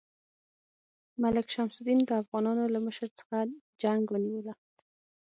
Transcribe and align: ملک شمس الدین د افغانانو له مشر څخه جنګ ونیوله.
ملک 1.21 1.47
شمس 1.55 1.75
الدین 1.79 1.99
د 2.05 2.11
افغانانو 2.21 2.63
له 2.73 2.79
مشر 2.87 3.09
څخه 3.19 3.37
جنګ 3.81 4.03
ونیوله. 4.09 4.53